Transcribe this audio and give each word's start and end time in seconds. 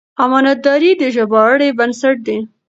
امانتداري 0.25 0.91
د 1.01 1.01
ژباړې 1.15 1.69
بنسټ 1.77 2.17
دی. 2.27 2.37